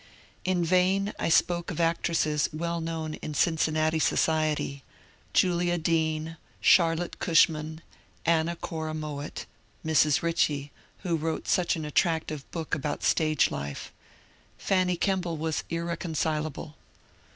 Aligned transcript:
In 0.45 0.65
vain 0.65 1.13
I 1.19 1.29
spoke 1.29 1.69
of 1.69 1.79
actresses 1.79 2.49
well 2.51 2.81
known 2.81 3.13
in 3.21 3.35
Cincinnati 3.35 3.99
society,— 3.99 4.83
Julia 5.35 5.77
Dean, 5.77 6.37
Charlotte 6.59 7.19
Cushman, 7.19 7.81
Anna 8.25 8.55
Cora 8.55 8.95
Mowatt 8.95 9.45
(Mrs. 9.85 10.21
Bitchie, 10.21 10.71
who 11.03 11.15
wrote 11.15 11.47
such 11.47 11.75
an 11.75 11.85
attractive 11.85 12.49
book 12.49 12.73
about 12.73 13.03
stage 13.03 13.51
life). 13.51 13.93
Fanny 14.57 14.97
Kemble 14.97 15.37
was 15.37 15.63
irreconcilable. 15.69 16.77